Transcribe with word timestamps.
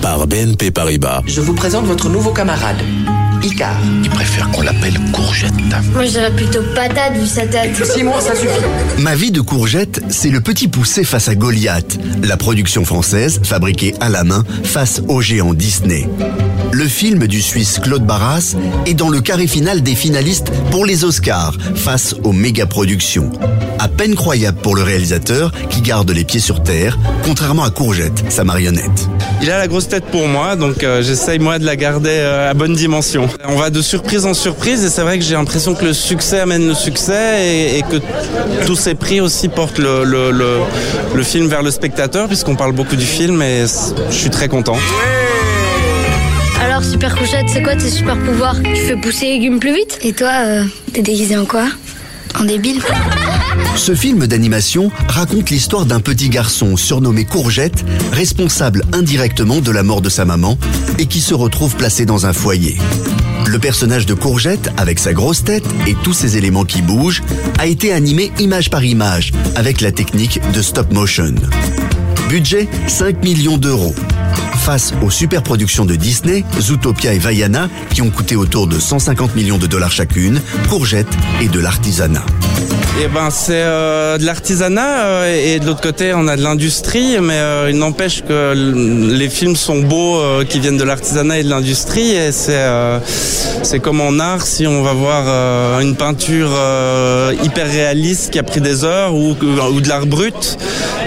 par 0.00 0.26
BNP 0.26 0.70
Paribas. 0.70 1.22
Je 1.26 1.40
vous 1.40 1.54
présente 1.54 1.86
votre 1.86 2.08
nouveau 2.08 2.32
camarade, 2.32 2.76
Icar. 3.42 3.76
Il 4.02 4.10
préfère 4.10 4.50
qu'on 4.50 4.62
l'appelle 4.62 4.98
Courgette. 5.12 5.52
Moi, 5.92 6.04
je 6.04 6.10
dirais 6.10 6.34
plutôt 6.34 6.62
patate 6.74 7.16
vu 7.16 7.26
sa 7.26 7.46
tête. 7.46 7.84
Six 7.84 8.02
mois, 8.02 8.20
ça 8.20 8.34
suffit. 8.34 8.48
Ma 8.98 9.14
vie 9.14 9.30
de 9.30 9.40
courgette, 9.40 10.02
c'est 10.08 10.30
le 10.30 10.40
petit 10.40 10.68
poussé 10.68 11.04
face 11.04 11.28
à 11.28 11.34
Goliath, 11.34 11.98
la 12.22 12.36
production 12.36 12.84
française 12.84 13.40
fabriquée 13.42 13.94
à 14.00 14.08
la 14.08 14.24
main 14.24 14.44
face 14.64 15.02
au 15.08 15.20
géant 15.20 15.54
Disney. 15.54 16.08
Le 16.72 16.88
film 16.88 17.26
du 17.26 17.40
Suisse 17.40 17.78
Claude 17.82 18.04
Barras 18.04 18.54
est 18.86 18.94
dans 18.94 19.08
le 19.08 19.20
carré 19.20 19.46
final 19.46 19.82
des 19.82 19.94
finalistes 19.94 20.50
pour 20.70 20.84
les 20.84 21.04
Oscars 21.04 21.56
face 21.74 22.14
aux 22.24 22.32
méga-productions. 22.32 23.30
À 23.86 23.88
peine 23.88 24.16
croyable 24.16 24.58
pour 24.62 24.74
le 24.74 24.82
réalisateur 24.82 25.52
qui 25.70 25.80
garde 25.80 26.10
les 26.10 26.24
pieds 26.24 26.40
sur 26.40 26.60
terre, 26.60 26.98
contrairement 27.24 27.62
à 27.62 27.70
Courgette, 27.70 28.24
sa 28.30 28.42
marionnette. 28.42 29.06
Il 29.40 29.48
a 29.48 29.58
la 29.58 29.68
grosse 29.68 29.86
tête 29.86 30.06
pour 30.06 30.26
moi, 30.26 30.56
donc 30.56 30.82
euh, 30.82 31.02
j'essaye 31.02 31.38
moi 31.38 31.60
de 31.60 31.64
la 31.64 31.76
garder 31.76 32.10
euh, 32.10 32.50
à 32.50 32.54
bonne 32.54 32.74
dimension. 32.74 33.28
On 33.46 33.54
va 33.54 33.70
de 33.70 33.80
surprise 33.80 34.26
en 34.26 34.34
surprise 34.34 34.82
et 34.84 34.90
c'est 34.90 35.02
vrai 35.02 35.20
que 35.20 35.24
j'ai 35.24 35.34
l'impression 35.34 35.76
que 35.76 35.84
le 35.84 35.92
succès 35.92 36.40
amène 36.40 36.66
le 36.66 36.74
succès 36.74 37.46
et, 37.46 37.78
et 37.78 37.82
que 37.82 37.98
tous 38.66 38.74
ces 38.74 38.96
prix 38.96 39.20
aussi 39.20 39.46
portent 39.46 39.78
le, 39.78 40.02
le, 40.02 40.32
le, 40.32 40.56
le 41.14 41.22
film 41.22 41.46
vers 41.46 41.62
le 41.62 41.70
spectateur 41.70 42.26
puisqu'on 42.26 42.56
parle 42.56 42.72
beaucoup 42.72 42.96
du 42.96 43.06
film 43.06 43.40
et 43.40 43.66
je 44.10 44.14
suis 44.16 44.30
très 44.30 44.48
content. 44.48 44.78
Alors, 46.60 46.82
super 46.82 47.14
couchette, 47.14 47.46
c'est 47.52 47.62
quoi 47.62 47.76
tes 47.76 47.88
super 47.88 48.16
pouvoirs? 48.18 48.56
Tu 48.64 48.82
fais 48.82 48.96
pousser 48.96 49.26
les 49.26 49.32
légumes 49.34 49.60
plus 49.60 49.74
vite? 49.76 50.00
Et 50.02 50.12
toi, 50.12 50.32
euh, 50.44 50.64
t'es 50.92 51.02
déguisé 51.02 51.36
en 51.36 51.44
quoi? 51.44 51.66
En 52.36 52.42
débile? 52.42 52.80
Ce 53.76 53.94
film 53.94 54.26
d'animation 54.26 54.90
raconte 55.06 55.50
l'histoire 55.50 55.86
d'un 55.86 56.00
petit 56.00 56.28
garçon 56.28 56.76
surnommé 56.76 57.24
Courgette, 57.24 57.84
responsable 58.12 58.84
indirectement 58.92 59.60
de 59.60 59.70
la 59.70 59.82
mort 59.82 60.00
de 60.00 60.08
sa 60.08 60.24
maman 60.24 60.58
et 60.98 61.06
qui 61.06 61.20
se 61.20 61.34
retrouve 61.34 61.76
placé 61.76 62.06
dans 62.06 62.26
un 62.26 62.32
foyer. 62.32 62.76
Le 63.46 63.58
personnage 63.58 64.06
de 64.06 64.14
Courgette, 64.14 64.72
avec 64.76 64.98
sa 64.98 65.12
grosse 65.12 65.44
tête 65.44 65.66
et 65.86 65.94
tous 66.02 66.14
ses 66.14 66.36
éléments 66.36 66.64
qui 66.64 66.82
bougent, 66.82 67.22
a 67.58 67.66
été 67.66 67.92
animé 67.92 68.32
image 68.38 68.70
par 68.70 68.82
image 68.82 69.32
avec 69.54 69.80
la 69.80 69.92
technique 69.92 70.40
de 70.52 70.62
stop 70.62 70.92
motion. 70.92 71.34
Budget 72.28 72.68
5 72.88 73.22
millions 73.22 73.58
d'euros. 73.58 73.94
Face 74.66 74.92
aux 75.00 75.10
superproductions 75.10 75.84
de 75.84 75.94
Disney, 75.94 76.44
Zootopia 76.58 77.14
et 77.14 77.20
Vaiana, 77.20 77.68
qui 77.90 78.02
ont 78.02 78.10
coûté 78.10 78.34
autour 78.34 78.66
de 78.66 78.80
150 78.80 79.36
millions 79.36 79.58
de 79.58 79.68
dollars 79.68 79.92
chacune, 79.92 80.40
Courgette 80.68 81.06
et 81.40 81.46
de 81.46 81.60
l'artisanat. 81.60 82.24
Et 82.98 83.08
ben 83.08 83.28
c'est 83.28 83.52
euh, 83.62 84.16
de 84.16 84.24
l'artisanat 84.24 85.04
euh, 85.04 85.54
et 85.54 85.60
de 85.60 85.66
l'autre 85.66 85.82
côté 85.82 86.14
on 86.14 86.26
a 86.28 86.36
de 86.36 86.42
l'industrie, 86.42 87.18
mais 87.20 87.34
euh, 87.34 87.70
il 87.70 87.76
n'empêche 87.76 88.22
que 88.22 88.54
les 88.54 89.28
films 89.28 89.54
sont 89.54 89.80
beaux 89.80 90.18
qui 90.48 90.60
viennent 90.60 90.78
de 90.78 90.84
l'artisanat 90.84 91.40
et 91.40 91.42
de 91.42 91.50
l'industrie 91.50 92.12
et 92.12 92.32
c'est 92.32 93.80
comme 93.80 94.00
en 94.00 94.18
art 94.18 94.46
si 94.46 94.66
on 94.66 94.82
va 94.82 94.94
voir 94.94 95.78
une 95.80 95.94
peinture 95.94 96.50
hyper 97.44 97.70
réaliste 97.70 98.30
qui 98.30 98.38
a 98.38 98.42
pris 98.42 98.62
des 98.62 98.84
heures 98.84 99.14
ou, 99.14 99.36
ou 99.72 99.80
de 99.80 99.88
l'art 99.88 100.06
brut. 100.06 100.56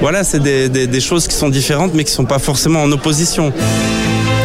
Voilà, 0.00 0.24
c'est 0.24 0.40
des, 0.40 0.68
des, 0.68 1.00
choses 1.00 1.26
qui 1.26 1.34
sont 1.34 1.48
différentes 1.48 1.94
mais 1.94 2.04
qui 2.04 2.12
sont 2.12 2.24
pas 2.24 2.38
forcément 2.38 2.82
en 2.82 2.92
opposition. 2.92 3.41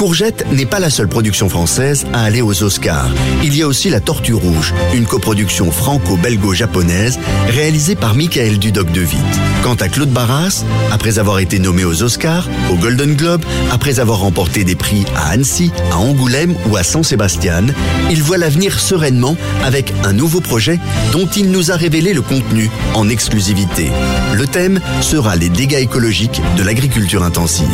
Courgette 0.00 0.46
n'est 0.50 0.64
pas 0.64 0.78
la 0.78 0.88
seule 0.88 1.08
production 1.08 1.50
française 1.50 2.06
à 2.14 2.22
aller 2.22 2.40
aux 2.40 2.62
Oscars. 2.62 3.10
Il 3.44 3.54
y 3.54 3.60
a 3.60 3.66
aussi 3.66 3.90
La 3.90 4.00
Tortue 4.00 4.32
Rouge, 4.32 4.72
une 4.94 5.04
coproduction 5.04 5.70
franco-belgo-japonaise 5.70 7.18
réalisée 7.48 7.96
par 7.96 8.14
Michael 8.14 8.58
Dudoc 8.58 8.90
de 8.92 9.02
Witt. 9.02 9.40
Quant 9.62 9.74
à 9.74 9.90
Claude 9.90 10.08
Barras, 10.08 10.64
après 10.90 11.18
avoir 11.18 11.38
été 11.38 11.58
nommé 11.58 11.84
aux 11.84 12.02
Oscars, 12.02 12.48
au 12.72 12.76
Golden 12.76 13.14
Globe, 13.14 13.44
après 13.70 14.00
avoir 14.00 14.20
remporté 14.20 14.64
des 14.64 14.74
prix 14.74 15.04
à 15.14 15.32
Annecy, 15.32 15.70
à 15.92 15.98
Angoulême 15.98 16.54
ou 16.70 16.76
à 16.76 16.82
San 16.82 17.04
Sebastian, 17.04 17.66
il 18.10 18.22
voit 18.22 18.38
l'avenir 18.38 18.80
sereinement 18.80 19.36
avec 19.62 19.92
un 20.04 20.14
nouveau 20.14 20.40
projet 20.40 20.80
dont 21.12 21.26
il 21.26 21.50
nous 21.50 21.72
a 21.72 21.76
révélé 21.76 22.14
le 22.14 22.22
contenu 22.22 22.70
en 22.94 23.10
exclusivité. 23.10 23.90
Le 24.32 24.46
thème 24.46 24.80
sera 25.02 25.36
les 25.36 25.50
dégâts 25.50 25.82
écologiques 25.82 26.40
de 26.56 26.62
l'agriculture 26.62 27.22
intensive. 27.22 27.68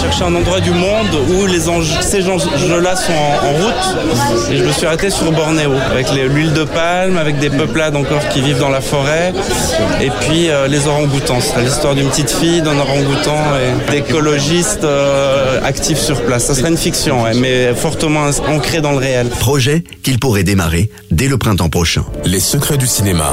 Chercher 0.00 0.24
un 0.24 0.34
endroit 0.34 0.60
du 0.60 0.70
monde 0.70 1.08
où 1.30 1.46
les 1.46 1.68
enjeux, 1.68 2.00
ces 2.00 2.28
enjeux-là 2.28 2.96
sont 2.96 3.12
en, 3.12 3.46
en 3.46 3.52
route. 3.52 4.50
Et 4.50 4.56
je 4.56 4.64
me 4.64 4.72
suis 4.72 4.86
arrêté 4.86 5.10
sur 5.10 5.30
Bornéo, 5.32 5.72
avec 5.90 6.10
l'huile 6.12 6.52
de 6.52 6.64
palme, 6.64 7.18
avec 7.18 7.38
des 7.38 7.50
peuplades 7.50 7.96
encore 7.96 8.28
qui 8.28 8.40
vivent 8.40 8.58
dans 8.58 8.68
la 8.68 8.80
forêt, 8.80 9.32
et 10.00 10.10
puis 10.20 10.48
euh, 10.48 10.68
les 10.68 10.86
orang-outans. 10.86 11.38
C'est 11.40 11.62
l'histoire 11.62 11.94
d'une 11.94 12.08
petite 12.08 12.30
fille, 12.30 12.62
d'un 12.62 12.78
orang-outan 12.78 13.38
et 13.88 13.92
d'écologistes 13.92 14.84
euh, 14.84 15.60
actifs 15.64 15.98
sur 16.00 16.22
place. 16.22 16.44
Ça 16.44 16.54
serait 16.54 16.70
une 16.70 16.76
fiction, 16.76 17.22
ouais, 17.22 17.34
mais 17.34 17.74
fortement 17.74 18.26
ancrée 18.48 18.80
dans 18.80 18.92
le 18.92 18.98
réel. 18.98 19.28
Projet 19.28 19.84
qu'il 20.02 20.18
pourrait 20.18 20.44
démarrer 20.44 20.90
dès 21.10 21.28
le 21.28 21.38
printemps 21.38 21.68
prochain. 21.68 22.04
Les 22.24 22.40
secrets 22.40 22.76
du 22.76 22.86
cinéma. 22.86 23.32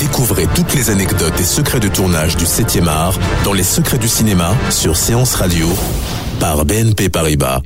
Découvrez 0.00 0.46
toutes 0.54 0.74
les 0.74 0.90
anecdotes 0.90 1.38
et 1.40 1.44
secrets 1.44 1.80
de 1.80 1.88
tournage 1.88 2.36
du 2.36 2.44
7e 2.44 2.88
art 2.88 3.18
dans 3.44 3.52
Les 3.52 3.62
secrets 3.62 3.98
du 3.98 4.08
cinéma 4.08 4.54
sur 4.70 4.96
Séance 4.96 5.34
Radio 5.34 5.66
par 6.40 6.64
BNP 6.64 7.08
Paribas. 7.08 7.60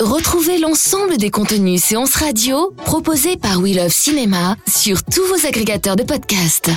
Retrouvez 0.00 0.58
l'ensemble 0.58 1.16
des 1.16 1.30
contenus 1.30 1.82
séances 1.82 2.16
radio 2.16 2.74
proposés 2.84 3.36
par 3.36 3.60
We 3.60 3.76
Love 3.76 3.92
Cinéma 3.92 4.56
sur 4.66 5.02
tous 5.04 5.24
vos 5.26 5.46
agrégateurs 5.46 5.96
de 5.96 6.02
podcasts. 6.02 6.70